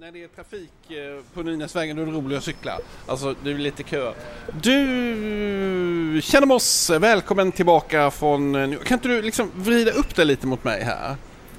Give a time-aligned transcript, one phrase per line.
[0.00, 2.78] när det är trafik eh, på Nynäsvägen då är det roligt att cykla.
[3.06, 4.12] Alltså det är lite kö.
[4.62, 8.54] Du känner oss, välkommen tillbaka från...
[8.54, 11.16] eh, Kan inte du liksom vrida upp dig lite mot mig här?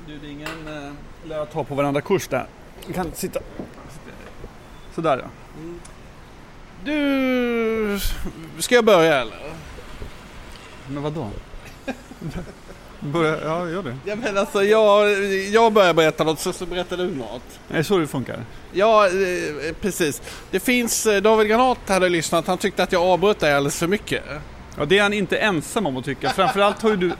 [0.07, 0.93] Du, det är ingen eh,
[1.27, 2.45] lär ta på varandra kurs där.
[2.87, 3.39] Du kan sitta.
[4.95, 5.29] Sådär ja.
[6.85, 7.99] Du...
[8.59, 9.53] Ska jag börja eller?
[10.87, 11.29] Men vadå?
[13.03, 13.97] Börja, ja, gör det.
[14.05, 17.41] Ja men alltså jag, jag börjar berätta något så, så berättar du något.
[17.69, 18.45] Är det så det funkar?
[18.71, 19.11] Ja, eh,
[19.81, 20.21] precis.
[20.51, 23.87] Det finns, eh, David Granat hade lyssnat, han tyckte att jag avbröt dig alldeles för
[23.87, 24.23] mycket.
[24.77, 26.29] Ja, det är han inte ensam om att tycka.
[26.29, 27.13] Framförallt har ju du eh,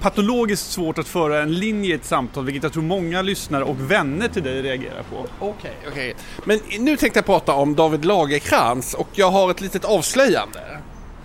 [0.00, 3.90] patologiskt svårt att föra en linje i ett samtal, vilket jag tror många lyssnare och
[3.90, 5.26] vänner till dig reagerar på.
[5.46, 6.14] Okej, okej.
[6.44, 10.60] Men nu tänkte jag prata om David Lagerkrans och jag har ett litet avslöjande.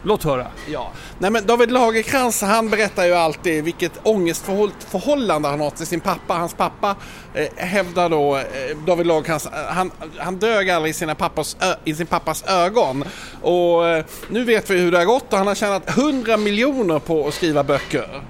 [0.06, 0.48] Låt höra.
[0.68, 0.92] Ja.
[1.20, 6.34] Nej men David Lagerkrans han berättar ju alltid vilket ångestförhållande han har till sin pappa.
[6.34, 6.96] Hans pappa
[7.34, 8.44] eh, hävdar då, eh,
[8.86, 13.04] David Lagerkrans, eh, han, han dög aldrig i, sina pappas, ö, i sin pappas ögon.
[13.42, 17.00] Och eh, nu vet vi hur det har gått och han har tjänat 100 miljoner
[17.00, 18.23] på att skriva böcker.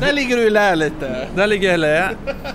[0.00, 1.28] Där ligger du i lä lite.
[1.36, 2.10] Där ligger LE.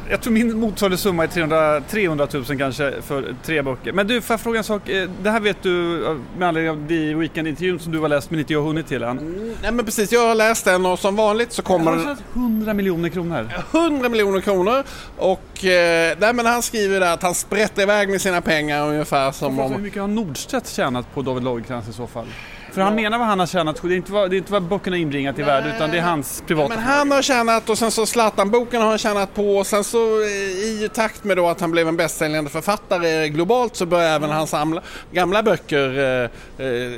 [0.09, 3.93] Jag tror min motsvarande summa är 300, 300 000 kanske för tre böcker.
[3.93, 4.89] Men du, får jag fråga en sak?
[4.89, 8.29] Eh, Det här vet du eh, med anledning av The Weekend-intervjun som du har läst
[8.31, 9.15] men inte jag har hunnit till än.
[9.61, 12.03] Nej men precis, jag har läst den och som vanligt så kommer Har den...
[12.03, 13.49] tjänat 100 miljoner kronor?
[13.73, 14.83] 100 miljoner kronor
[15.17, 19.31] och eh, nej, men han skriver där att han sprätter iväg med sina pengar ungefär
[19.31, 19.81] som Hur om...
[19.81, 22.25] mycket har Nordstedt tjänat på David Lagercrantz i så fall?
[22.73, 24.63] För han menar vad han har tjänat, det är inte vad, det är inte vad
[24.63, 26.69] böckerna inbringat i värde utan det är hans privata...
[26.75, 29.97] Men han har tjänat och sen så Zlatan-boken har han tjänat på och sen så
[30.21, 34.29] eh, i takt med då att han blev en bästsäljande författare globalt så börjar även
[34.29, 35.99] hans samla, gamla böcker
[36.59, 36.91] eh, eh,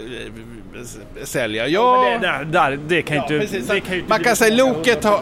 [1.23, 1.67] sälja.
[1.67, 3.39] Ja, Men det, där, där, det kan ju Ja, inte...
[3.39, 3.67] precis.
[3.67, 5.21] det kan ju inte Man kan säga Loket har-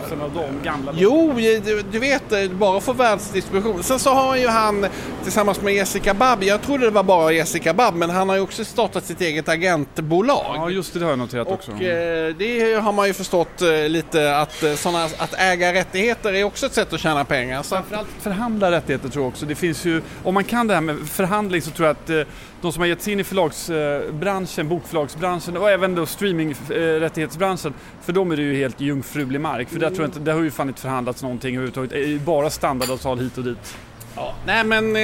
[0.94, 1.34] Jo,
[1.66, 3.84] du, du vet, eh, bara för världsdistribution.
[3.84, 4.86] Sen så har ju han
[5.24, 8.42] tillsammans med Jessica Babb, jag trodde det var bara Jessica Babb, men han har ju
[8.42, 10.43] också startat sitt eget agentbolag.
[10.44, 11.72] Ja, just det, det har jag noterat också.
[11.72, 16.34] Och eh, det har man ju förstått eh, lite att, eh, såna, att äga rättigheter
[16.34, 17.64] är också ett sätt att tjäna pengar.
[17.64, 19.46] Så, Framförallt förhandla rättigheter tror jag också.
[19.46, 22.22] Det finns ju, om man kan det här med förhandling så tror jag att eh,
[22.62, 28.32] de som har gett sig in i förlagsbranschen, bokförlagsbranschen och även då streamingrättighetsbranschen, för dem
[28.32, 29.70] är det ju helt jungfrulig mark.
[29.70, 31.90] För där tror jag inte, där har ju fan inte förhandlats någonting överhuvudtaget.
[31.90, 33.78] Det är ju bara standardavtal hit och dit
[34.16, 34.34] ja.
[34.46, 35.02] Nej men eh,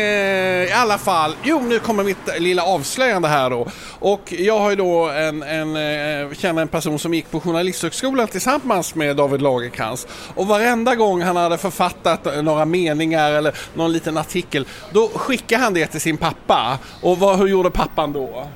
[0.70, 3.68] i alla fall, jo nu kommer mitt lilla avslöjande här då.
[4.00, 8.28] Och jag har ju då en, en, eh, känner en person som gick på Journalisthögskolan
[8.28, 10.08] tillsammans med David Lagercrantz.
[10.36, 15.74] Och varenda gång han hade författat några meningar eller någon liten artikel, då skickade han
[15.74, 16.80] det till sin pappa.
[17.02, 18.48] Och vad, hur gjorde pappan då?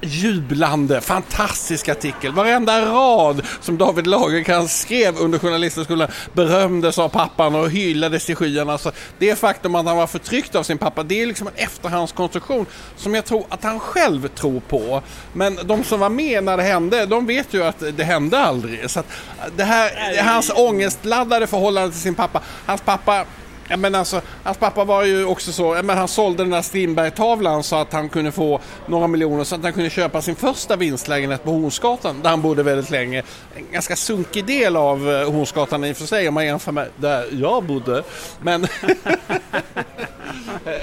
[0.00, 2.32] Jublande, fantastisk artikel.
[2.32, 8.72] Varenda rad som David Lagercrantz skrev under journalisthögskolan berömdes av pappan och hyllades i skyarna.
[8.72, 12.66] Alltså, det faktum att han var förtryckt av sin pappa, det är liksom en efterhandskonstruktion
[12.96, 15.02] som jag tror att han själv tror på.
[15.32, 18.90] Men de som var med när det hände, de vet ju att det hände aldrig.
[18.90, 19.06] Så att
[19.38, 22.42] eh, det här, är hans ångestladdade förhållande till sin pappa.
[22.66, 23.24] Hans pappa
[23.68, 27.62] Ja, men alltså, hans pappa var ju också så, men han sålde den där Strindberg-tavlan
[27.62, 31.44] så att han kunde få några miljoner så att han kunde köpa sin första vinstlägenhet
[31.44, 33.22] på Hornsgatan där han bodde väldigt länge.
[33.56, 36.88] En ganska sunkig del av eh, Hornsgatan i och för sig om man jämför med
[36.96, 38.02] där jag bodde.
[38.42, 38.66] Men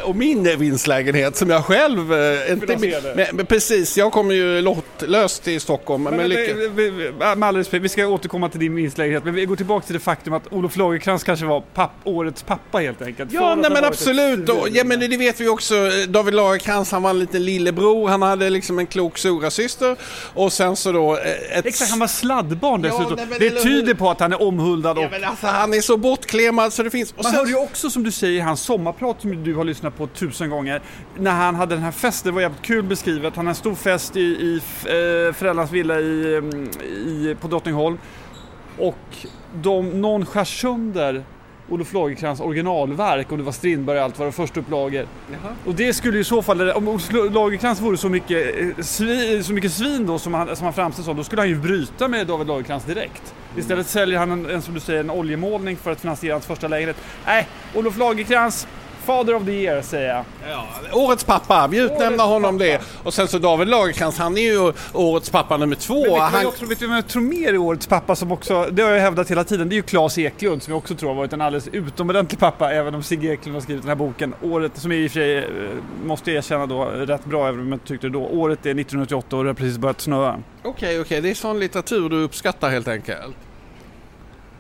[0.03, 2.78] och min vinstlägenhet som jag själv eh, inte...
[3.34, 6.03] Men, precis, jag kommer ju lottlöst till Stockholm.
[6.03, 6.56] Men, Men, lycka...
[7.35, 10.00] med all respekt, vi ska återkomma till din vinstlägenhet, men vi går tillbaka till det
[10.00, 13.31] faktum att Olof Lagercrantz kanske var papp, årets pappa helt enkelt.
[13.31, 14.50] Ja, nej men absolut.
[14.50, 15.75] Och, ja, men det, vet vi också.
[16.08, 18.08] David Lagercrantz, han var en liten lillebror.
[18.09, 19.97] Han hade liksom en klok storasyster.
[20.34, 21.66] Och sen så då eh, ett...
[21.66, 23.16] Exakt, han var sladdbarn Ja, dessutom.
[23.16, 25.74] nej, men det eller tyder på att han är omhuldad och Ja, men alltså, han
[25.74, 27.12] är så bortklemad så det finns...
[27.12, 27.35] Och Man sen...
[27.35, 30.81] hörde ju också som du säger hans sommarprat som du har lyssnat på tusen gånger.
[31.19, 33.35] När han hade den här festen, det var jävligt kul beskrivet.
[33.35, 36.69] Han hade en stor fest i, i eh, föräldrarnas villa i, mm,
[37.08, 37.97] i, på Drottningholm.
[38.78, 38.97] Och
[39.62, 41.24] de, någon skär sönder
[41.70, 45.08] Olof Lagercrantz originalverk och det var Strindberg och allt var det första upplagor.
[45.66, 49.44] Och det skulle ju i så fall, om Olof Lagercrantz vore så mycket, eh, svi,
[49.44, 52.08] så mycket svin då som han, som han framställs som, då skulle han ju bryta
[52.08, 53.34] med David Lagercrantz direkt.
[53.58, 56.67] Istället säljer han en, en, som du säger, en oljemålning för att finansiera hans första
[56.67, 56.97] lägenhet.
[57.26, 58.68] Nej, Olof Lagercrantz,
[59.05, 60.25] Father of the year säger jag.
[60.49, 62.63] Ja, årets pappa, vi utnämner Årets honom pappa.
[62.66, 62.81] det.
[63.03, 66.02] Och sen så David Lagercrantz, han är ju årets pappa nummer två.
[66.02, 66.41] Men vet han...
[66.41, 68.90] jag, också, vet du vem jag tror mer i årets pappa som också, det har
[68.90, 71.34] jag hävdat hela tiden, det är ju Claes Eklund som jag också tror har varit
[71.34, 74.35] en alldeles utomordentlig pappa även om Sigge Eklund har skrivit den här boken.
[74.41, 75.43] Året, som är i och för sig, eh,
[76.05, 78.25] måste jag erkänna då, rätt bra även om jag inte tyckte det då.
[78.25, 80.40] Året är 1988 och det har precis börjat snöa.
[80.63, 83.35] Okej, okej, det är sån litteratur du uppskattar helt enkelt.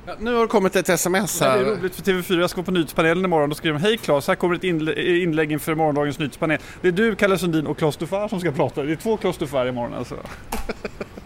[0.07, 1.57] Ja, nu har det kommit ett sms Det här.
[1.57, 3.49] är roligt för TV4, jag ska vara på Nyhetspanelen imorgon.
[3.49, 6.57] Då skriver de Hej Claes, här kommer ett inlä- inlägg inför morgondagens Nyhetspanel.
[6.81, 8.83] Det är du, Kalle Sundin och Claes Dufair som ska prata.
[8.83, 10.15] Det är två Claes Dufair imorgon alltså.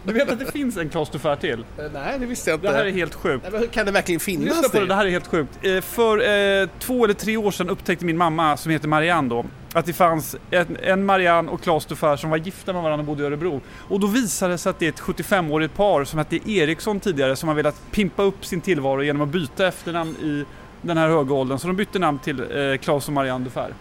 [0.04, 1.64] Du vet att det finns en Claes Dufair till?
[1.92, 2.68] Nej, det visste jag inte.
[2.68, 3.46] Det här är helt sjukt.
[3.52, 5.50] Nej, men kan det verkligen finnas Lyssna på det, det här är helt sjukt.
[5.62, 6.18] Eh, För
[6.62, 9.92] eh, två eller tre år sedan upptäckte min mamma, som heter Marianne då, att det
[9.92, 13.26] fanns en, en Marianne och Claes Dufair som var gifta med varandra och bodde i
[13.26, 13.60] Örebro.
[13.88, 17.36] Och då visade det sig att det är ett 75-årigt par som hette Eriksson tidigare
[17.36, 20.44] som har velat pimpa upp sin tillvaro genom att byta efternamn i
[20.82, 21.58] den här höga åldern.
[21.58, 23.74] Så de bytte namn till eh, Claes och Marianne Dufair.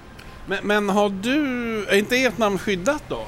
[0.46, 3.26] Men, men har du, är inte ert namn skyddat då?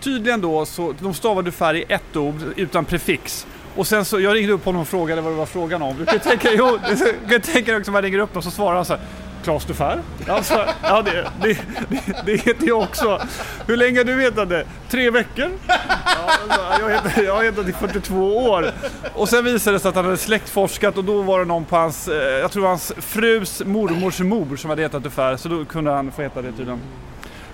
[0.00, 3.46] Tydligen då så, de stavade Dufair i ett ord utan prefix.
[3.76, 5.96] Och sen så, jag ringde upp honom och frågade vad det var frågan om.
[5.98, 8.50] Du kan ju tänka, jo, du kan tänka dig också jag ringer upp och så
[8.50, 9.02] svarar han så här.
[9.44, 9.98] Claes Dufair?
[10.28, 11.58] Alltså, ja, det, det,
[11.88, 13.20] det, det heter jag också.
[13.66, 14.64] Hur länge har du vetat det?
[14.88, 15.50] Tre veckor?
[15.68, 15.74] Ja,
[16.42, 18.70] alltså, jag, heter, jag har hetat i 42 år.
[19.14, 21.76] Och sen visade det sig att han hade släktforskat och då var det någon på
[21.76, 25.36] hans, eh, jag tror hans frus mormors mor som hade hetat Dufair.
[25.36, 26.80] Så då kunde han få heta det tydligen.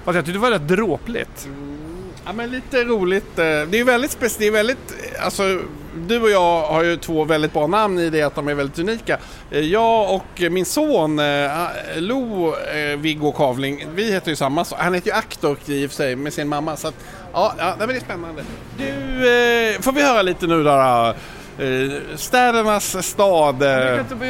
[0.05, 1.46] Fast jag tyckte det var rätt dråpligt.
[1.46, 1.79] Mm.
[2.26, 3.38] Ja men lite roligt.
[3.38, 4.38] Eh, det är väldigt speciellt.
[4.38, 5.61] Det är väldigt, eh, alltså
[6.06, 8.79] du och jag har ju två väldigt bra namn i det att de är väldigt
[8.79, 9.19] unika.
[9.50, 11.50] Eh, jag och min son eh,
[11.97, 14.65] Lo eh, Viggo Kavling, vi heter ju samma.
[14.65, 14.79] sak.
[14.83, 16.77] Han heter ju Aktork i och för sig med sin mamma.
[16.77, 16.95] Så att,
[17.33, 18.43] ja, ja men det är spännande.
[18.79, 21.15] Du, får vi höra lite nu då?
[22.17, 23.62] Städernas stad.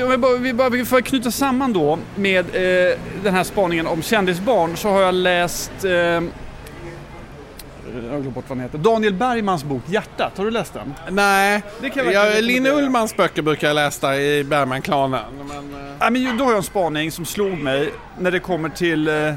[0.07, 2.45] om bara- Vi bara får knyta samman då med
[3.25, 5.71] den här spaningen om kändisbarn så har jag läst
[8.07, 8.79] jag har glömt bort vad den heter.
[8.79, 10.95] Daniel Bergmans bok Hjärtat, har du läst den?
[11.11, 12.77] Nej, Det kan jag jag, Linne rekommendera.
[12.87, 15.21] Ullmans böcker brukar jag läsa i Bergman-klanen.
[15.49, 18.69] Men, eh, Ja, men då har jag en spaning som slog mig när det kommer
[18.69, 19.35] till eh,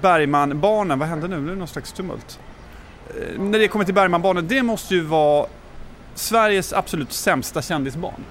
[0.00, 0.98] Bergman-barnen.
[0.98, 1.40] Vad hände nu?
[1.40, 2.38] Nu är det någon slags tumult.
[3.08, 5.46] Eh, när det kommer till Bergman-barnen, det måste ju vara
[6.14, 8.24] Sveriges absolut sämsta kändisbarn.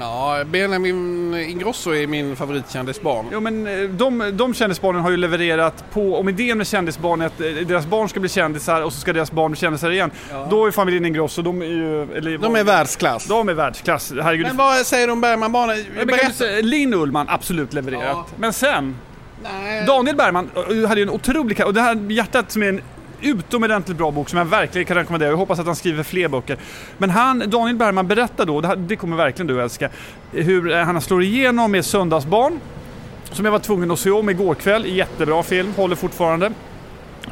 [0.00, 3.26] Ja, Benjamin Ingrosso är min favoritkändisbarn.
[3.32, 7.26] Jo men eh, de, de kändisbarnen har ju levererat på, om idén med kändisbarn är
[7.26, 10.10] att eh, deras barn ska bli kändisar och så ska deras barn bli kändisar igen.
[10.50, 12.02] Då är familjen Ingrosso, de är ju...
[12.02, 13.26] Eller, De är världsklass.
[13.26, 14.46] de är världsklass, herregud.
[14.46, 16.66] Men vad säger du om Bergman-barnen?
[16.70, 18.04] Linn Ullman, absolut levererat.
[18.04, 18.26] Ja.
[18.36, 18.96] Men sen,
[19.42, 19.86] Nej.
[19.86, 22.80] Daniel Bergman eh, hade ju en otrolig och det här Hjärtat som är en
[23.22, 25.30] utomordentligt bra bok som jag verkligen kan rekommendera.
[25.30, 26.56] Jag hoppas att han skriver fler böcker.
[26.98, 29.88] Men han, Daniel Bergman berättar då, det, det kommer verkligen du älska,
[30.32, 32.60] hur eh, han slår igenom med Söndagsbarn.
[33.32, 34.86] Som jag var tvungen att se om igår kväll.
[34.86, 36.52] Jättebra film, håller fortfarande.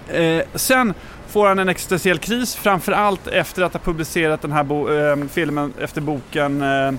[0.08, 0.94] Eh, sen
[1.28, 5.72] får han en existentiell kris, framförallt efter att ha publicerat den här bo- eh, filmen
[5.80, 6.92] efter boken eh,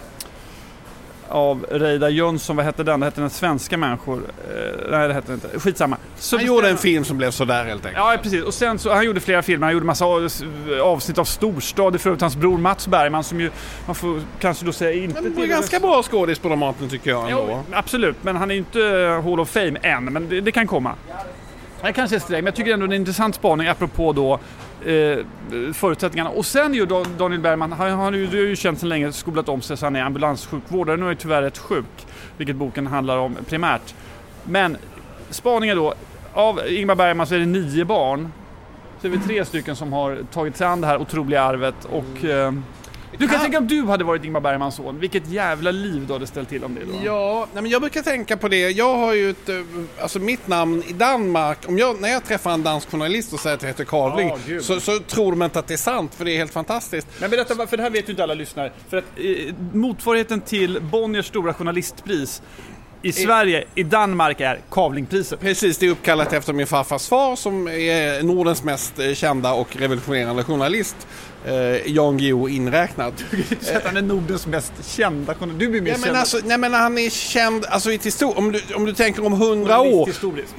[1.29, 2.99] av Reidar Jönsson, vad hette den?
[2.99, 4.17] Det hette den Svenska människor.
[4.17, 5.59] Eh, nej, det hette den inte.
[5.59, 5.97] Skitsamma.
[6.17, 7.97] Så Han gjorde en film som blev sådär helt enkelt.
[8.05, 8.43] Ja, precis.
[8.43, 9.67] Och sen så, han gjorde flera filmer.
[9.67, 10.29] Han gjorde massa av-
[10.83, 11.93] avsnitt av Storstad.
[11.93, 13.51] Det är för övrigt hans bror Mats Bergman som ju,
[13.85, 17.09] man får kanske då säga inte Men det är ganska bra skådis på Dramaten tycker
[17.09, 17.45] jag ändå.
[17.49, 20.51] Jo, absolut, men han är ju inte eh, Hall of Fame än, men det, det
[20.51, 20.93] kan komma.
[21.83, 24.39] Det kanske är sträng, men jag tycker ändå det är en intressant spaning apropå då
[24.85, 25.25] eh,
[25.73, 26.29] förutsättningarna.
[26.29, 26.85] Och sen ju
[27.17, 30.03] Daniel Bergman, han han har ju, känt sedan länge, skolat om sig så han är
[30.03, 30.97] ambulanssjukvårdare.
[30.97, 33.95] Nu är han tyvärr rätt sjuk, vilket boken handlar om primärt.
[34.43, 34.77] Men
[35.29, 35.93] spaningen då,
[36.33, 38.31] av Ingmar Bergman så är det nio barn.
[39.01, 42.25] Så är vi tre stycken som har tagit sig an det här otroliga arvet och
[42.25, 42.53] eh,
[43.17, 46.27] du kan tänka om du hade varit Ingmar Bergmans son, vilket jävla liv du hade
[46.27, 46.91] ställt till om det då.
[47.06, 48.69] Ja, nej, men jag brukar tänka på det.
[48.69, 49.56] Jag har ju ett, eh,
[50.01, 53.56] alltså mitt namn i Danmark, om jag, när jag träffar en dansk journalist och säger
[53.56, 54.63] att jag heter Kavling gud.
[54.63, 57.07] så, så tror de inte att det är sant för det är helt fantastiskt.
[57.19, 58.71] Men berätta, för det här vet ju inte alla lyssnare.
[58.89, 62.42] För att eh, motsvarigheten till Bonniers stora journalistpris
[63.01, 65.39] i Sverige, i Danmark är Kavlingpriset.
[65.39, 69.75] Precis, det är uppkallat efter min farfars far som är Nordens mest eh, kända och
[69.75, 70.95] revolutionerande journalist.
[71.45, 73.13] Eh, Jan Guillou inräknad.
[73.75, 75.59] Att han är Nordens mest kända journalist.
[75.59, 76.18] Du blir mer Ja, känd.
[76.18, 77.99] alltså, nej men han är känd, alltså i
[78.35, 80.09] om, du, om du tänker om hundra år.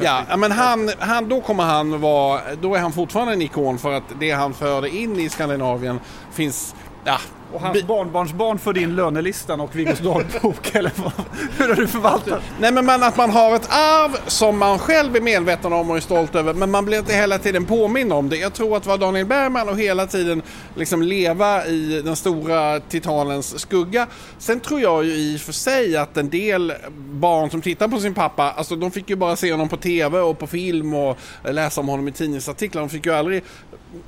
[0.00, 3.92] Ja, men han, han, då kommer han vara, då är han fortfarande en ikon för
[3.92, 6.00] att det han förde in i Skandinavien
[6.32, 7.18] finns, ja.
[7.52, 11.12] Och hans bi- barnbarnsbarn förde in lönelistan och Viggos dagbok, eller vad?
[11.58, 12.42] Hur har du förvaltat?
[12.60, 15.96] Nej men man, att man har ett arv som man själv är medveten om och
[15.96, 18.36] är stolt över men man blir inte hela tiden påminn om det.
[18.36, 20.42] Jag tror att vara Daniel Bergman och hela tiden
[20.74, 24.06] liksom leva i den stora titanens skugga.
[24.38, 27.98] Sen tror jag ju i och för sig att en del barn som tittar på
[28.00, 31.16] sin pappa, alltså de fick ju bara se honom på TV och på film och
[31.44, 32.82] läsa om honom i tidningsartiklar.
[32.82, 33.42] De fick ju aldrig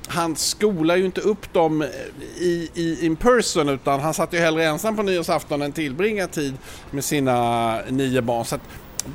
[0.07, 1.83] han skolar ju inte upp dem
[2.37, 6.57] i, i in person utan han satt ju hellre ensam på nyårsafton än tillbringa tid
[6.91, 8.45] med sina nio barn.
[8.45, 8.57] Så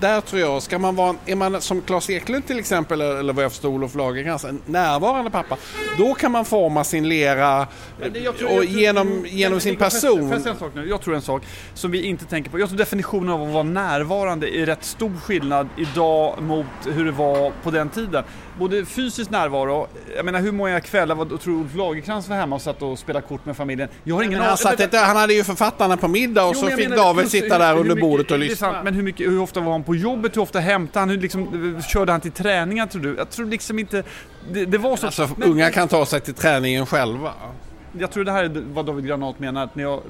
[0.01, 3.45] där tror jag, ska man vara, är man som Claes Eklund till exempel, eller vad
[3.45, 5.57] jag förstår Olof Lagercrantz, en närvarande pappa,
[5.99, 7.67] då kan man forma sin lera
[8.13, 10.31] det, tror, och genom, genom sin person.
[10.31, 10.89] Jag säga en sak nu?
[10.89, 11.43] Jag tror en sak
[11.75, 12.59] som vi inte tänker på.
[12.59, 17.13] Jag tror definitionen av att vara närvarande är rätt stor skillnad idag mot hur det
[17.13, 18.25] var på den tiden
[18.59, 22.63] både fysisk närvaro, jag menar hur många kvällar vad, tror Ulf Lagercrantz var hemma och
[22.63, 23.89] satt och spelade kort med familjen?
[24.05, 26.77] Jag har ingen han, satt inte, han hade ju författarna på middag och jo, så
[26.77, 28.83] fick David sitta där under bordet och lyssna.
[28.83, 30.37] Men hur, mycket, hur ofta var han på jobbet?
[30.37, 31.11] Hur ofta hämtade han?
[31.11, 33.15] Hur liksom, körde han till träningar tror du?
[33.17, 34.03] Jag tror liksom inte...
[34.53, 35.07] Det, det var så...
[35.07, 37.33] Alltså, men, unga kan ta sig till träningen själva.
[37.99, 40.03] Jag tror det här är vad David Granat menar, att när jag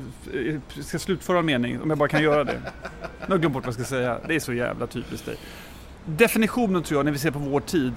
[0.82, 2.60] ska slutföra en mening, om jag bara kan göra det.
[2.62, 4.18] Nu har jag glömt bort vad jag ska säga.
[4.28, 5.36] Det är så jävla typiskt dig.
[6.04, 7.92] Definitionen tror jag, när vi ser på vår tid,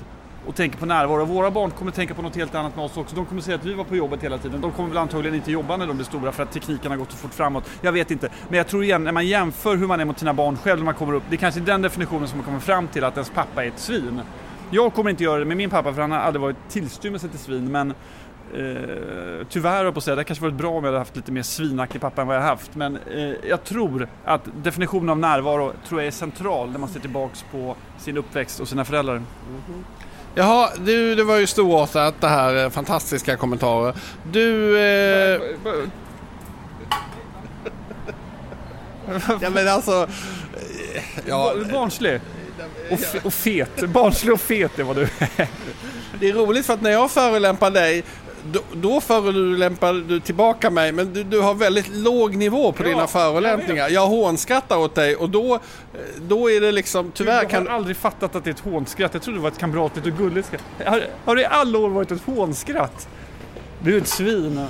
[0.45, 1.25] och tänker på närvaro.
[1.25, 3.15] Våra barn kommer tänka på något helt annat med oss också.
[3.15, 4.61] De kommer säga att vi var på jobbet hela tiden.
[4.61, 7.11] De kommer väl antagligen inte jobba när de blir stora för att tekniken har gått
[7.11, 7.69] så fort framåt.
[7.81, 8.29] Jag vet inte.
[8.49, 10.85] Men jag tror igen, när man jämför hur man är mot sina barn själv när
[10.85, 11.23] man kommer upp.
[11.29, 13.79] Det är kanske den definitionen som man kommer fram till att ens pappa är ett
[13.79, 14.21] svin.
[14.69, 17.39] Jag kommer inte göra det med min pappa för han har aldrig varit tillstymmelse till
[17.39, 17.71] svin.
[17.71, 17.93] Men
[18.53, 21.31] Eh, tyvärr jag på att säga, det kanske varit bra om jag hade haft lite
[21.31, 22.75] mer svinaktig pappa än vad jag haft.
[22.75, 26.99] Men eh, jag tror att definitionen av närvaro tror jag är central när man ser
[26.99, 29.15] tillbaks på sin uppväxt och sina föräldrar.
[29.15, 29.83] Mm -hmm.
[30.35, 32.69] Jaha, du, det var ju storartat det här.
[32.69, 33.95] Fantastiska kommentarer.
[34.31, 34.77] Du...
[34.79, 35.41] Eh...
[39.41, 40.07] ja men alltså...
[40.95, 41.53] Eh, ja.
[41.71, 42.21] Barnslig.
[42.89, 43.89] Och, och fet.
[43.89, 45.47] Barnslig och fet är vad du är.
[46.19, 48.03] Det är roligt för att när jag förolämpar dig
[48.51, 52.87] då, då förolämpar du tillbaka mig men du, du har väldigt låg nivå på ja,
[52.87, 53.83] dina förolämpningar.
[53.83, 55.59] Jag, jag hånskrattar åt dig och då,
[56.21, 57.33] då är det liksom tyvärr...
[57.33, 57.67] Jag har kan...
[57.67, 59.13] aldrig fattat att det är ett hånskratt.
[59.13, 60.63] Jag trodde det var ett kamratligt och gulligt skratt.
[60.85, 63.07] Har, har det i alla år varit ett hånskratt?
[63.79, 64.67] Du är ett svin.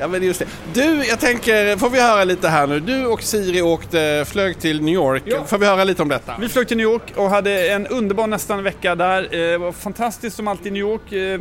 [0.00, 0.46] Ja men just det.
[0.72, 2.80] Du, jag tänker, får vi höra lite här nu.
[2.80, 5.22] Du och Siri åkte, flög till New York.
[5.26, 5.44] Ja.
[5.44, 6.34] Får vi höra lite om detta?
[6.40, 9.28] Vi flög till New York och hade en underbar nästan vecka där.
[9.30, 11.12] Det var fantastiskt som alltid i New York.
[11.12, 11.40] Eh,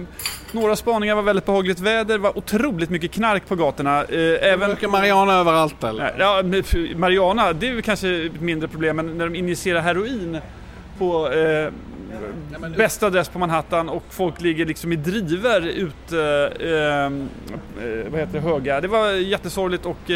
[0.51, 4.03] några spaningar var väldigt behagligt väder, det var otroligt mycket knark på gatorna.
[4.03, 4.69] Eh, även...
[4.69, 6.15] Röker Mariana överallt eller?
[6.19, 6.43] Ja,
[6.95, 10.39] Mariana, det är kanske ett mindre problem, men när de injicerar heroin
[10.97, 11.73] på eh,
[12.77, 17.05] bästa adress på Manhattan och folk ligger liksom i driver ute, eh,
[17.85, 18.81] eh, vad heter det, höga.
[18.81, 20.11] Det var jättesorgligt och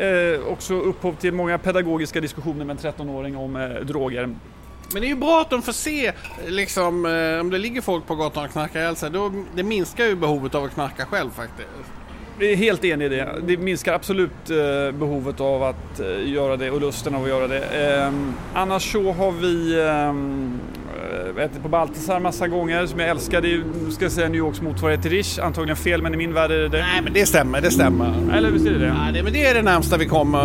[0.00, 4.26] eh, också upphov till många pedagogiska diskussioner med en 13-åring om eh, droger.
[4.92, 6.12] Men det är ju bra att de får se,
[6.46, 10.04] liksom, eh, om det ligger folk på gatan och knarkar ihjäl sig, då, det minskar
[10.04, 11.68] ju behovet av att knarka själv faktiskt.
[12.38, 13.28] Jag är helt enig i det.
[13.46, 17.48] Det minskar absolut eh, behovet av att eh, göra det och lusten av att göra
[17.48, 17.60] det.
[17.60, 20.60] Ehm, annars så har vi ehm,
[21.36, 23.40] eh, ätit på Baltasar massa gånger som jag älskar.
[23.40, 25.38] Det är ska jag säga, New Yorks motsvarighet till Rish.
[25.42, 26.78] Antagligen fel men i min värld är det det.
[26.78, 28.14] Nej men det stämmer, det stämmer.
[28.36, 28.86] Eller visst är det det?
[28.86, 30.38] Ja, det, men det är det närmsta vi kommer.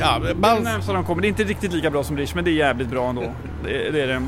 [0.00, 1.22] Ja, det är det närmsta de kommer.
[1.22, 3.34] Det är inte riktigt lika bra som Rish men det är jävligt bra ändå.
[3.64, 4.22] Det, det är det.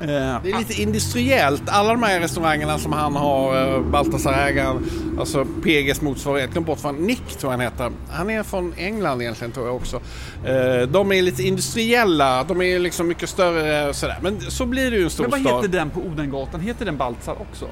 [0.00, 0.06] Eh,
[0.42, 1.62] det är lite industriellt.
[1.66, 4.86] Alla de här restaurangerna som han har, eh, Baltasar-ägaren,
[5.18, 7.90] alltså PGs motsvarighet, glöm bort vad Nick tror jag han heter.
[8.10, 9.96] Han är från England egentligen tror jag också.
[10.44, 14.18] Eh, de är lite industriella, de är liksom mycket större och sådär.
[14.22, 15.28] Men så blir det ju en stor.
[15.28, 16.60] Men vad heter den på Odengatan?
[16.60, 17.68] Heter den Baltasar också?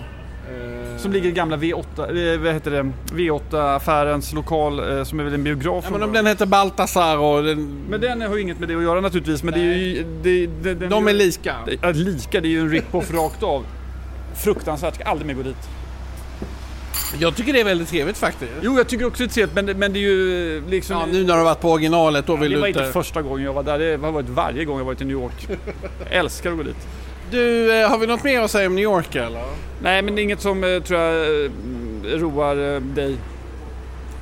[0.98, 5.44] Som ligger i gamla V8, eh, vad heter det, V8-affärens lokal som är väl en
[5.44, 5.84] biograf.
[5.84, 7.84] Ja, men om den heter Baltasar och den...
[7.90, 9.42] Men den har ju inget med det att göra naturligtvis.
[9.42, 11.56] Men det är ju, det, det, den De är lika.
[11.82, 13.66] Ja, lika, det är ju en rip-off rakt av.
[14.34, 15.68] Fruktansvärt, ska aldrig mer gå dit.
[17.18, 18.52] Jag tycker det är väldigt trevligt faktiskt.
[18.62, 20.96] Jo, jag tycker också det är trevligt, men, men det är ju liksom...
[20.96, 22.68] Ja, nu när du har varit på originalet då vill du inte...
[22.68, 25.00] Det var inte första gången jag var där, det har varit varje gång jag varit
[25.00, 25.48] i New York.
[26.10, 26.86] jag älskar att gå dit.
[27.32, 29.44] Du, eh, har vi något mer att säga om New York eller?
[29.82, 31.50] Nej, men det är inget som eh, tror jag eh,
[32.18, 33.16] roar dig.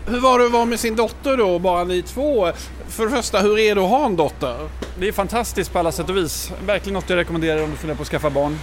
[0.06, 2.52] Hur var det att vara med sin dotter då, bara ni två?
[2.88, 4.68] För det första, hur är det att ha en dotter?
[4.98, 6.52] Det är fantastiskt på alla sätt och vis.
[6.66, 8.58] Verkligen något jag rekommenderar om du funderar på att skaffa barn.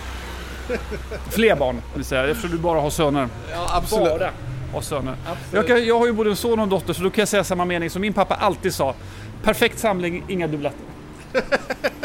[1.30, 3.28] Fler barn, vill säga, eftersom du bara har söner.
[3.52, 4.20] Ja, absolut.
[4.20, 4.32] Bara
[4.74, 5.16] har söner.
[5.52, 7.30] Jag, kan, jag har ju både en son och en dotter, så då kan jag
[7.30, 8.96] säga samma mening som min pappa alltid sa.
[9.44, 10.80] Perfekt samling, inga dubbletter.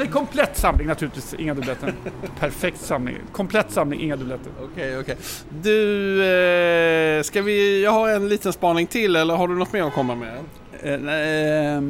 [0.00, 1.94] Nej, komplett samling naturligtvis, inga dubbletter.
[2.38, 3.16] Perfekt samling.
[3.32, 4.52] Komplett samling, inga dubbletter.
[4.62, 5.14] Okej, okay, okej.
[5.14, 5.16] Okay.
[5.62, 7.82] Du, eh, ska vi...
[7.84, 10.34] Jag har en liten spaning till, eller har du något mer att komma med?
[10.82, 11.82] Eh, eh,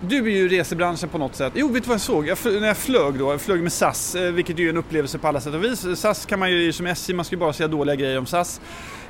[0.00, 1.52] du är ju i resebranschen på något sätt.
[1.56, 2.28] Jo, vet du vad jag såg?
[2.28, 5.18] Jag, när jag flög då, jag flög med SAS, eh, vilket ju är en upplevelse
[5.18, 5.86] på alla sätt och vis.
[6.00, 8.60] SAS kan man ju som SJ, man ska ju bara säga dåliga grejer om SAS.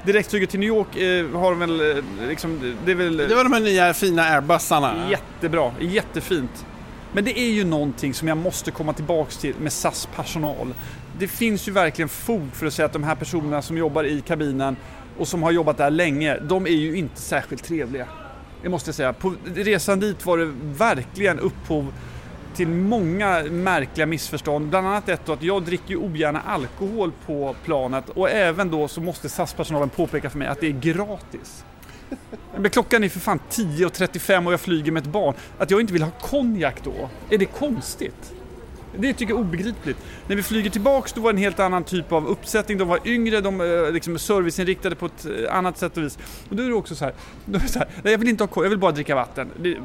[0.04, 3.16] Direktflyget till New York eh, har väl eh, liksom, det är väl...
[3.16, 5.11] Det var de här nya fina Airbusarna.
[5.11, 6.66] Jättebra, jättefint.
[7.12, 10.75] Men det är ju någonting som jag måste komma tillbaks till med SAS personal.
[11.19, 14.21] Det finns ju verkligen fog för att säga att de här personerna som jobbar i
[14.21, 14.76] kabinen
[15.19, 18.07] och som har jobbat där länge, de är ju inte särskilt trevliga.
[18.62, 19.12] Det måste jag säga.
[19.12, 21.92] På resan dit var det verkligen upphov
[22.54, 24.69] till många märkliga missförstånd.
[24.69, 28.88] Bland annat ett då att jag dricker ju ogärna alkohol på planet och även då
[28.88, 31.64] så måste SAS-personalen påpeka för mig att det är gratis.
[32.57, 35.35] Men klockan är för fan 10.35 och jag flyger med ett barn.
[35.59, 38.35] Att jag inte vill ha konjak då, är det konstigt?
[38.99, 39.99] Det tycker jag är obegripligt.
[40.26, 42.78] När vi flyger tillbaks då var det en helt annan typ av uppsättning.
[42.78, 46.18] De var yngre, de eh, liksom serviceinriktade på ett eh, annat sätt och vis.
[46.49, 48.28] Och då är det också så här, då är det så här nej, jag vill
[48.28, 49.50] inte ha koll, jag vill bara dricka vatten.
[49.56, 49.76] Det,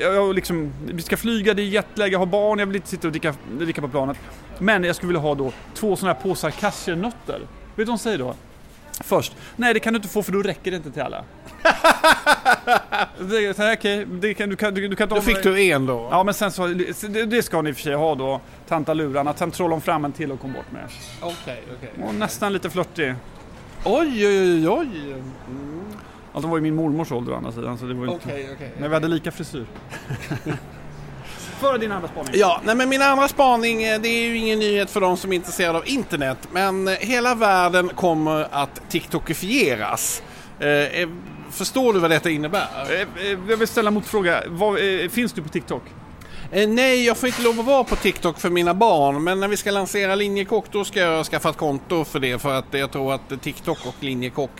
[0.00, 3.08] jag, liksom, vi ska flyga, det är jetlag, jag har barn, jag vill inte sitta
[3.08, 4.16] och dricka, dricka på planet.
[4.58, 7.38] Men jag skulle vilja ha då två sådana här påsar cashewnötter.
[7.38, 7.46] Vet
[7.76, 8.34] du vad de säger då?
[9.00, 11.24] Först, nej det kan du inte få för då räcker det inte till alla.
[13.18, 16.08] det, så okay, det kan, du, kan, du, du kan Då fick du en då?
[16.10, 19.28] Ja men sen så, det, det ska ni i och för sig ha då, tantaluran,
[19.28, 20.84] att sen trollade hon fram en till och kom bort med.
[21.20, 21.90] Okej, okay, okej.
[21.96, 22.08] Okay.
[22.08, 23.14] Och nästan lite flörtig.
[23.84, 25.14] Oj, oj, oj,
[25.48, 25.84] Mm.
[26.32, 28.54] Alltså var ju min mormors ålder å andra sidan så det var ju okay, inte...
[28.54, 29.66] Okay, Men vi hade lika frisyr.
[31.60, 32.32] Före din andra spaning.
[32.34, 35.36] Ja, nej men min andra spaning, det är ju ingen nyhet för de som är
[35.36, 36.38] intresserade av internet.
[36.52, 40.22] Men hela världen kommer att TikTokifieras.
[40.60, 41.08] Eh,
[41.50, 42.68] förstår du vad detta innebär?
[42.90, 44.42] Eh, jag vill ställa en motfråga.
[44.48, 45.82] Vad, eh, finns du på TikTok?
[46.52, 49.24] Eh, nej, jag får inte lov att vara på TikTok för mina barn.
[49.24, 52.38] Men när vi ska lansera Linjekock då ska jag skaffa ett konto för det.
[52.38, 54.50] För att jag tror att TikTok och Linjekock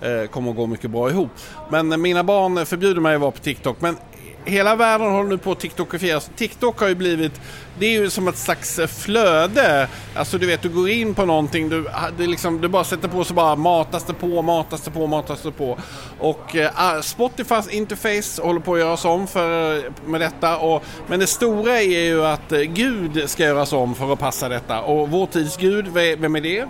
[0.00, 1.30] eh, kommer att gå mycket bra ihop.
[1.70, 3.80] Men mina barn förbjuder mig att vara på TikTok.
[3.80, 3.96] Men
[4.44, 6.30] hela världen håller nu på att TikTokifieras.
[6.36, 7.40] TikTok har ju blivit,
[7.78, 9.88] det är ju som ett slags eh, flöde.
[10.14, 13.08] Alltså du vet, du går in på någonting, du, ah, det liksom, du bara sätter
[13.08, 15.78] på så bara matas det på, matas det på, matas det på.
[16.18, 20.58] Och äh, Spotifys interface håller på att göras om för, eh, med detta.
[20.58, 24.80] Och, men det stora är ju att Gud ska göras om för att passa detta.
[24.80, 26.66] Och vår tids Gud, vem är det?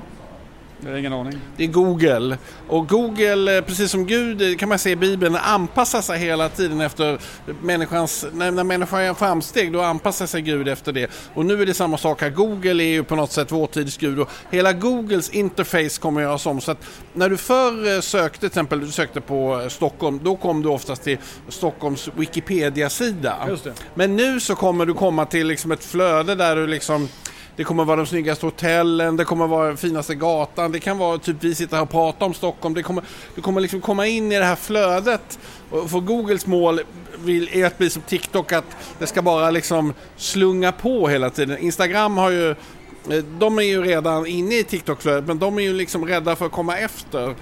[0.84, 1.38] Jag har ingen aning.
[1.56, 2.38] Det är Google.
[2.68, 7.18] Och Google, precis som Gud kan man se i Bibeln, anpassar sig hela tiden efter
[7.62, 8.26] människans...
[8.32, 11.10] När, när människan gör framsteg då anpassar sig Gud efter det.
[11.34, 12.30] Och nu är det samma sak här.
[12.30, 16.24] Google är ju på något sätt vår tids Gud och hela Googles interface kommer att
[16.24, 16.60] göras om.
[16.60, 20.68] Så att när du förr sökte, till exempel du sökte på Stockholm, då kom du
[20.68, 23.58] oftast till Stockholms Wikipedia-sida.
[23.94, 27.08] Men nu så kommer du komma till liksom ett flöde där du liksom
[27.56, 31.18] det kommer vara de snyggaste hotellen, det kommer vara den finaste gatan, det kan vara
[31.18, 32.74] typ vi sitter här och pratar om Stockholm.
[32.74, 35.38] Det kommer, du kommer liksom komma in i det här flödet.
[35.70, 36.80] Och för Googles mål
[37.18, 41.58] vill, är att bli som TikTok, att det ska bara liksom slunga på hela tiden.
[41.58, 45.72] Instagram har ju eh, de är ju redan inne i TikTok-flödet men de är ju
[45.72, 47.34] liksom rädda för att komma efter.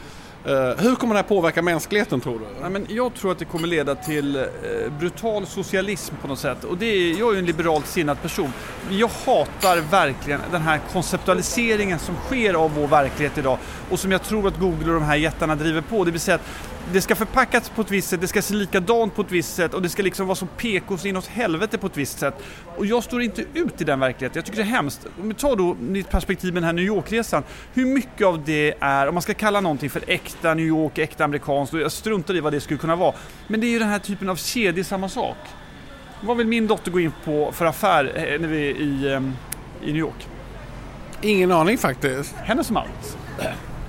[0.45, 2.45] Eh, hur kommer det här påverka mänskligheten tror du?
[2.61, 4.43] Ja, men jag tror att det kommer leda till eh,
[4.99, 6.65] brutal socialism på något sätt.
[6.65, 8.53] Och det är, jag är ju en liberalt sinnad person.
[8.91, 13.59] Jag hatar verkligen den här konceptualiseringen som sker av vår verklighet idag
[13.93, 16.05] och som jag tror att Google och de här jättarna driver på.
[16.05, 16.49] Det vill säga att
[16.93, 19.75] det ska förpackas på ett visst sätt, det ska se likadant på ett visst sätt
[19.75, 22.35] och det ska liksom vara som PK så inåt helvete på ett visst sätt.
[22.77, 24.39] Och jag står inte ut i den verkligheten.
[24.39, 25.07] Jag tycker det är hemskt.
[25.23, 27.43] Om vi tar då ditt perspektiv med den här New York-resan.
[27.75, 31.25] Hur mycket av det är, om man ska kalla någonting för äkta New York, äkta
[31.25, 33.15] amerikanskt, och jag struntar i vad det skulle kunna vara.
[33.47, 35.37] Men det är ju den här typen av kedja samma sak.
[36.21, 39.21] Vad vill min dotter gå in på för affär när vi är i,
[39.83, 40.29] i New York?
[41.23, 42.35] Ingen aning faktiskt.
[42.37, 43.17] Hennes Mauritz.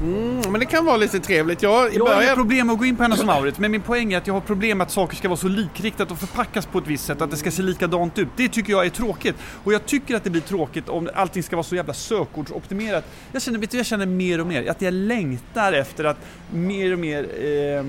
[0.03, 1.63] Mm, men det kan vara lite trevligt.
[1.63, 4.17] Jag, jag har inga problem att gå in på Hennes Mauritz, men min poäng är
[4.17, 6.87] att jag har problem med att saker ska vara så likriktat och förpackas på ett
[6.87, 8.27] visst sätt, att det ska se likadant ut.
[8.35, 9.35] Det tycker jag är tråkigt.
[9.63, 13.05] Och jag tycker att det blir tråkigt om allting ska vara så jävla sökordsoptimerat.
[13.31, 16.17] Jag känner, vet du, jag känner mer och mer att jag längtar efter att
[16.51, 17.85] mer och mer eh,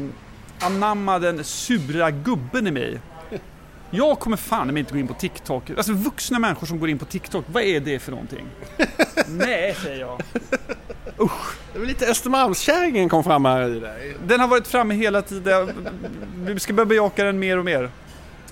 [0.67, 3.01] anamma den sura gubben i mig.
[3.91, 5.71] Jag kommer fan inte gå in på TikTok.
[5.71, 8.47] Alltså vuxna människor som går in på TikTok, vad är det för någonting?
[9.29, 10.23] Nej, säger jag.
[11.21, 11.57] Usch.
[11.73, 14.17] Det var lite Östermalmskärringen kom fram här i dig.
[14.27, 15.73] Den har varit framme hela tiden.
[16.37, 17.91] Vi ska börja bejaka den mer och mer.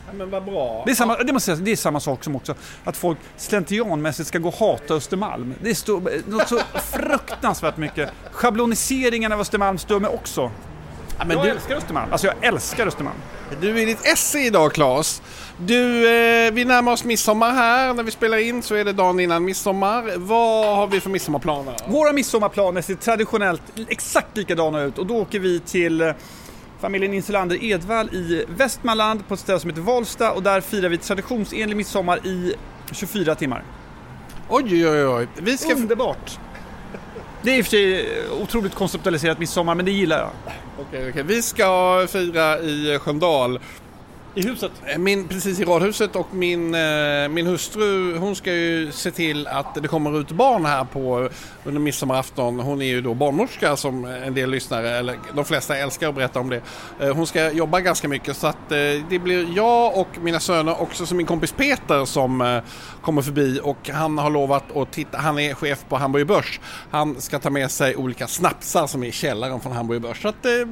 [0.07, 0.83] Ja, men vad bra.
[0.87, 4.29] Det är, samma, det, måste säga, det är samma sak som också att folk slentrianmässigt
[4.29, 5.55] ska gå och hata Östermalm.
[5.63, 6.59] Det står något så
[6.93, 8.13] fruktansvärt mycket.
[8.33, 10.51] Schabloniseringen av Östermalm stör mig också.
[11.19, 11.51] Ja, men jag du...
[11.51, 12.13] älskar Östermalm.
[12.13, 13.17] Alltså jag älskar Östermalm.
[13.61, 15.23] Du är ditt esse idag Claes.
[15.59, 17.95] Du, eh, vi närmar oss midsommar här.
[17.95, 20.13] När vi spelar in så är det dagen innan midsommar.
[20.17, 21.77] Vad har vi för midsommarplaner?
[21.89, 26.13] Våra midsommarplaner ser traditionellt exakt likadana ut och då åker vi till
[26.81, 30.99] familjen Insulander Edvall i Västmanland på ett ställe som heter Valsta och där firar vi
[30.99, 32.55] traditionsenlig midsommar i
[32.93, 33.65] 24 timmar.
[34.49, 35.29] Oj, oj, oj.
[35.37, 35.75] Vi ska...
[35.75, 36.39] Underbart!
[37.45, 38.09] Det är i och för sig
[38.43, 40.31] otroligt konceptualiserat midsommar, men det gillar jag.
[40.89, 41.23] Okej, okej.
[41.23, 43.61] Vi ska fira i Sköndal
[44.35, 44.73] i huset?
[44.99, 49.75] Min, precis i radhuset och min, eh, min hustru hon ska ju se till att
[49.75, 51.29] det kommer ut barn här på
[51.65, 52.61] under midsommarafton.
[52.61, 56.41] Hon är ju då barnmorska som en del lyssnare, eller de flesta älskar att berätta
[56.41, 56.61] om det.
[57.01, 58.79] Eh, hon ska jobba ganska mycket så att eh,
[59.11, 62.59] det blir jag och mina söner också som min kompis Peter som eh,
[63.03, 66.61] kommer förbi och han har lovat att titta, han är chef på Hamburger Börs.
[66.91, 70.23] Han ska ta med sig olika snapsar som är i källaren från Hamburger Börs.
[70.23, 70.67] Så att, eh, Vad är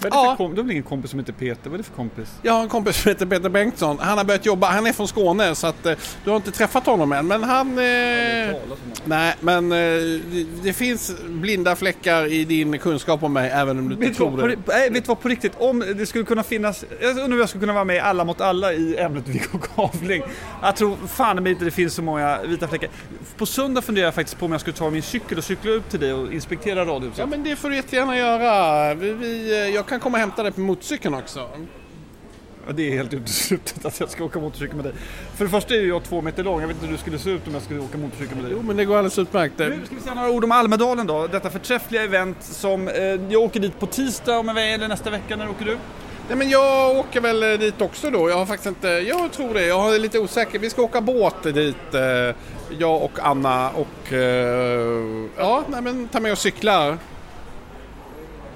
[0.00, 0.24] det ja.
[0.30, 1.70] för kom- har väl ingen kompis som heter Peter?
[1.70, 2.28] Vad är det för kompis?
[2.42, 3.98] Jag har en kompis som heter Peter Bengtsson.
[4.00, 5.92] Han har börjat jobba, han är från Skåne så att eh,
[6.24, 7.26] du har inte träffat honom än.
[7.26, 7.68] Men han...
[7.78, 8.56] Eh,
[9.04, 13.88] nej, men eh, det, det finns blinda fläckar i din kunskap om mig även om
[13.88, 14.54] du inte tror på, det.
[14.54, 17.38] ri- nej, vet du vad, på riktigt, om det skulle kunna finnas, jag undrar om
[17.38, 20.22] jag skulle kunna vara med i Alla mot alla i ämnet Viggo Kavling.
[20.62, 22.88] Jag tror fan inte det finns så många vita fläckar.
[23.36, 25.90] På söndag funderar jag faktiskt på om jag skulle ta min cykel och cykla upp
[25.90, 27.18] till dig och inspektera radhuset.
[27.18, 28.94] Ja men det får du jättegärna göra.
[28.94, 31.48] Vi, vi, eh, jag kan komma och hämta dig på motorcykeln också.
[32.74, 34.92] Det är helt uteslutet att jag ska åka motorcykel med dig.
[35.36, 37.30] För det första är jag två meter lång, jag vet inte hur du skulle se
[37.30, 38.52] ut om jag skulle åka motorcykel med dig.
[38.56, 39.58] Jo men det går alldeles utmärkt.
[39.58, 43.42] Nu ska vi säga några ord om Almedalen då, detta förträffliga event som, eh, jag
[43.42, 45.76] åker dit på tisdag om en vecka eller nästa vecka, när åker du?
[46.28, 48.30] Nej men jag åker väl eh, dit också då.
[48.30, 49.66] Jag har faktiskt inte, jag tror det.
[49.66, 50.58] Jag är lite osäker.
[50.58, 51.94] Vi ska åka båt dit.
[51.94, 52.34] eh,
[52.78, 56.98] Jag och Anna och eh, ja, nej men ta med oss cyklar.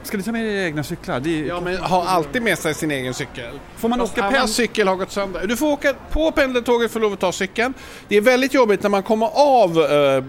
[0.03, 1.21] Ska ni ta med era egna cyklar?
[1.21, 3.61] Det är, Ja men har alltid med sig sin egen cykel.
[3.77, 4.49] Får man Fast åka Annas pen...
[4.49, 5.47] cykel har gått sönder.
[5.47, 7.75] Du får åka på pendeltåget för att ta cykeln.
[8.09, 10.25] Det är väldigt jobbigt när man kommer av eh,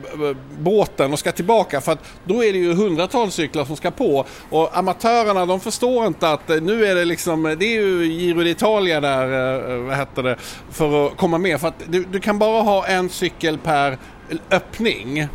[0.60, 4.26] båten och ska tillbaka för att då är det ju hundratals cyklar som ska på.
[4.50, 8.42] Och amatörerna de förstår inte att eh, nu är det liksom, det är ju Giro
[8.42, 9.26] d'Italia där,
[9.72, 10.36] eh, vad heter det,
[10.72, 11.62] för att komma med.
[11.62, 13.98] För att du, du kan bara ha en cykel per
[14.52, 15.28] öppning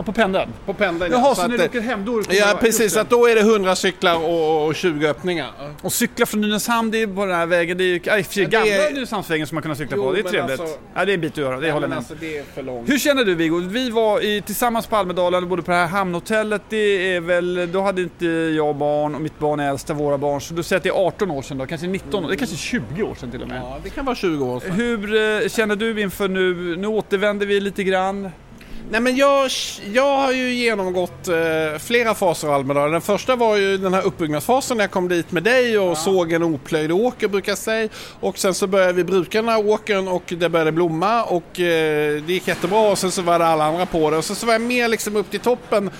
[0.00, 0.50] Ja, på pendeln?
[0.66, 1.12] på pendeln.
[1.12, 2.22] Jaha, så, att, när du åker hem då?
[2.30, 5.50] Ja precis, att då är det 100 cyklar och, och 20 öppningar.
[5.82, 8.44] Och cykla från Nynäshamn, det är på den här vägen, det är ju aj, Ja,
[8.48, 10.12] gamla är- Nynäshamnsvägen som man kan cykla Jo, på.
[10.12, 10.60] Det är trevligt.
[10.60, 12.62] alltså- Ja, det är en bit att göra, det håller jag alltså, det är för
[12.62, 12.88] långt.
[12.88, 13.58] Hur känner du Viggo?
[13.68, 16.62] Vi var i, tillsammans på Almedalen och bodde på det här hamnhotellet.
[16.68, 16.76] Det
[17.16, 20.40] är väl, då hade inte jag barn och mitt barn är äldsta våra barn.
[20.40, 22.38] Så du säger att det är 18 år sedan då, kanske 19 år, det är
[22.38, 23.60] kanske 20 år sedan till och med.
[23.62, 24.70] Ja, det kan vara 20 år sedan.
[24.72, 26.76] Hur eh, känner du inför nu?
[26.76, 28.30] Nu återvänder vi lite grann.
[28.90, 29.50] Nej men jag,
[29.92, 32.92] jag har ju genomgått eh, flera faser av Almedalen.
[32.92, 36.32] Den första var ju den här uppbyggnadsfasen när jag kom dit med dig och såg
[36.32, 37.88] en oplöjd åker brukar jag säga.
[38.20, 42.22] Och sen så började vi bruka den här åkern och det började blomma och eh,
[42.22, 44.16] det gick jättebra och sen så var det alla andra på det.
[44.16, 45.90] Och sen så var jag med liksom upp till toppen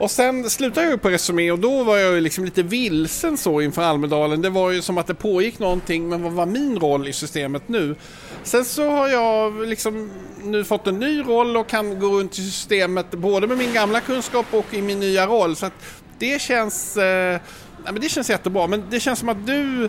[0.00, 3.36] och sen slutade jag ju på Resumé och då var jag ju liksom lite vilsen
[3.36, 4.42] så inför Almedalen.
[4.42, 7.68] Det var ju som att det pågick någonting, men vad var min roll i systemet
[7.68, 7.96] nu?
[8.42, 10.10] Sen så har jag liksom
[10.42, 14.00] nu fått en ny roll och kan gå runt i systemet både med min gamla
[14.00, 15.56] kunskap och i min nya roll.
[15.56, 15.70] Så
[16.18, 17.40] det känns, eh,
[17.84, 18.66] men det känns jättebra.
[18.66, 19.88] Men det känns som att du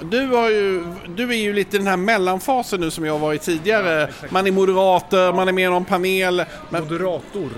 [0.00, 0.84] du, ju,
[1.16, 4.08] du är ju lite i den här mellanfasen nu som jag var i tidigare.
[4.30, 6.44] man är moderator, man är med i någon panel.
[6.70, 7.50] Men, Moderator.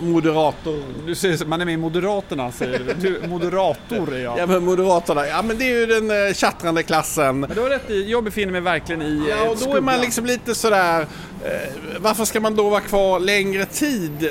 [0.00, 0.82] Moderator.
[1.06, 2.94] Du säger man är med i Moderaterna säger du.
[2.94, 4.38] du moderator är jag.
[4.38, 7.40] Ja men Moderaterna, ja men det är ju den uh, tjattrande klassen.
[7.40, 9.80] Men du har rätt i, jag befinner mig verkligen i Ja eh, och då är
[9.80, 11.00] man liksom lite sådär,
[11.44, 11.50] eh,
[11.98, 14.30] varför ska man då vara kvar längre tid?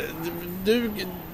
[0.66, 0.92] Du,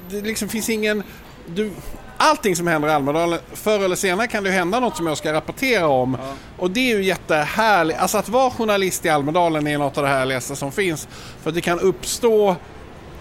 [0.10, 1.04] det liksom finns ingen,
[1.46, 1.72] du,
[2.18, 5.34] allting som händer i Almedalen, förr eller senare kan det hända något som jag ska
[5.34, 6.18] rapportera om.
[6.58, 10.10] Och det är ju jättehärligt, alltså att vara journalist i Almedalen är något av det
[10.10, 11.08] härligaste som finns.
[11.42, 12.56] För det kan uppstå, ja,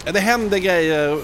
[0.04, 1.18] det händer grejer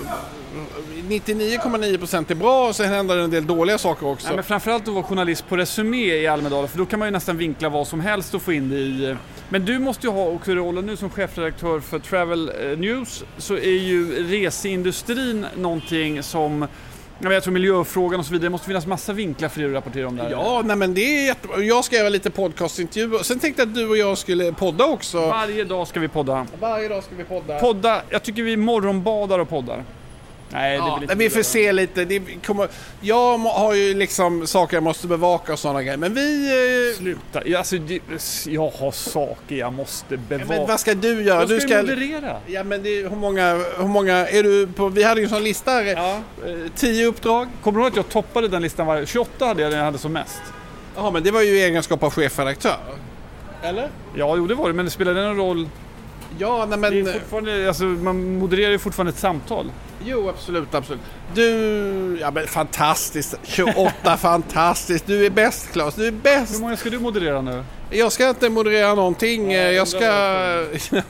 [1.08, 4.26] 99,9% är bra och sen händer det en del dåliga saker också.
[4.26, 7.12] Nej, men framförallt att vara journalist på Resumé i Almedalen för då kan man ju
[7.12, 9.10] nästan vinkla vad som helst och få in det i...
[9.10, 9.16] Eh,
[9.48, 13.54] men du måste ju ha också rollen nu som chefredaktör för Travel eh, News så
[13.54, 16.66] är ju reseindustrin någonting som
[17.18, 19.72] ja, jag tror miljöfrågan och så vidare, det måste finnas massa vinklar för det du
[19.74, 20.30] rapporterar om där.
[20.30, 21.58] Ja, nej men det är jättebra.
[21.58, 23.22] Jag ska göra lite podcastintervjuer.
[23.22, 25.20] Sen tänkte jag att du och jag skulle podda också.
[25.20, 26.46] Varje dag ska vi podda.
[26.60, 27.58] Varje dag ska vi podda.
[27.58, 29.84] Podda, jag tycker vi morgonbadar och poddar.
[30.54, 31.44] Nej, det Ja, vi får det.
[31.44, 32.04] se lite.
[32.04, 32.68] Det kommer,
[33.00, 35.96] jag har ju liksom saker jag måste bevaka och sådana grejer.
[35.96, 36.46] Men vi...
[36.92, 38.00] Eh, Sluta, Ja, alltså, det,
[38.46, 40.48] jag har saker jag måste bevaka.
[40.58, 41.38] men vad ska du göra?
[41.40, 41.76] jag ska, du ska...
[41.76, 42.36] moderera.
[42.46, 44.88] Ja men det, hur många, hur många är du på?
[44.88, 45.84] Vi hade ju en sån lista här.
[45.84, 46.18] Ja.
[46.46, 47.48] Eh, Tio uppdrag.
[47.62, 48.86] Kommer du ihåg att jag toppade den listan?
[48.86, 50.42] Var 28 hade jag när jag hade som mest.
[50.96, 52.76] Ja men det var ju i egenskap av chefredaktör.
[53.62, 53.88] Eller?
[54.16, 55.68] Ja, jo det var det, men det spelade någon roll?
[56.38, 56.92] Ja, nej men...
[57.04, 59.70] Det är fortfarande, alltså, man modererar ju fortfarande ett samtal.
[60.04, 61.00] Jo, absolut, absolut.
[61.34, 63.34] Du, ja men fantastiskt.
[63.42, 65.06] 28, fantastiskt.
[65.06, 66.54] Du är bäst Claes, du är bäst.
[66.54, 67.64] Hur många ska du moderera nu?
[67.90, 69.46] Jag ska inte moderera någonting.
[69.48, 70.04] Nej, jag ska...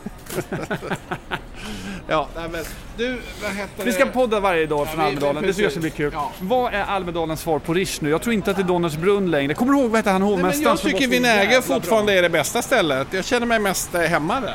[2.09, 2.65] Ja, nej, men,
[2.97, 4.11] du, vad heter Vi ska det?
[4.11, 6.11] podda varje dag från vi- Almedalen, det tycker jag ska bli kul.
[6.15, 6.33] Ja.
[6.41, 8.11] Vad är Almedalens svar på Rish nu?
[8.11, 9.55] Jag tror inte att det är Donnersbrunn längre.
[9.55, 12.19] Kommer du ihåg vad hette han hovmästaren jag tycker Vinäger fortfarande bra?
[12.19, 13.07] är det bästa stället.
[13.11, 14.55] Jag känner mig mest hemma där.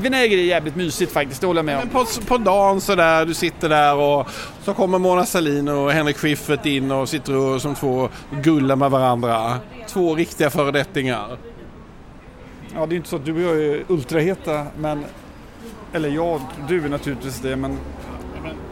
[0.00, 1.80] Vinäger är jävligt mysigt faktiskt, det håller jag med om.
[1.80, 4.28] Men på, på dagen sådär, du sitter där och
[4.62, 8.08] så kommer Mona Sahlin och Henrik Schyffert in och sitter och, som två
[8.42, 9.58] gullar med varandra.
[9.88, 11.38] Två riktiga föredettingar.
[12.74, 15.04] Ja, det är inte så att du och jag är ultraheta, men...
[15.92, 17.78] Eller jag, du är naturligtvis det, men...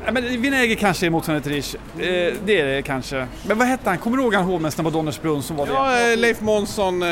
[0.06, 1.74] Ja, men Vinäger kanske är motsvarande till Rish.
[1.74, 3.26] Eh, det är det kanske.
[3.46, 3.98] Men vad hette han?
[3.98, 5.72] Kommer du ihåg han hovmästaren på Donnersbrunn som var det?
[5.72, 7.08] Ja, eh, Leif Månsson eh,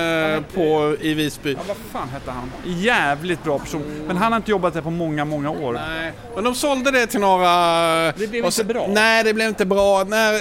[0.55, 1.53] på, i Visby.
[1.53, 2.53] Ja, vad fan hette han?
[2.65, 4.05] Jävligt bra person.
[4.07, 5.73] Men han har inte jobbat där på många, många år.
[5.73, 7.49] Nej, men de sålde det till några...
[8.13, 8.87] Det blev så- inte bra.
[8.89, 10.05] Nej, det blev inte bra.
[10.05, 10.41] Det-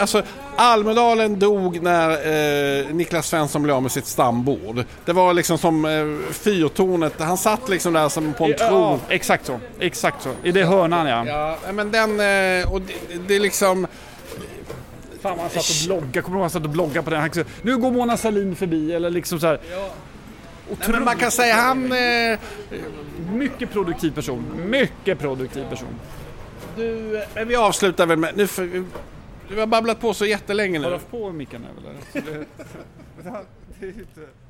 [0.00, 0.22] alltså,
[0.56, 4.84] Almedalen dog när eh, Niklas Svensson blev av med sitt stambord.
[5.04, 7.12] Det var liksom som eh, fyrtornet.
[7.18, 9.00] Han satt liksom där som på en Ja, tron.
[9.08, 9.60] exakt så.
[9.80, 10.28] Exakt så.
[10.42, 11.26] I det hörnan ja.
[11.26, 12.10] Ja, men den...
[12.62, 12.94] Eh, och det,
[13.28, 13.86] det är liksom...
[15.20, 16.22] Fan vad han satt och bloggade.
[16.22, 17.20] Kommer du ihåg han satt och bloggade på den?
[17.20, 17.30] Han,
[17.62, 19.60] nu går Mona Sahlin förbi eller liksom så här.
[20.68, 21.92] Nej, men man kan säga han...
[21.92, 22.38] Eh,
[23.32, 24.44] Mycket produktiv person.
[24.68, 25.94] Mycket produktiv person.
[26.76, 28.36] du, eh, vi avslutar väl med...
[28.36, 28.84] Nu för,
[29.48, 30.94] vi har babblat på så jättelänge Har du nu.
[30.94, 32.46] haft på micken nu eller?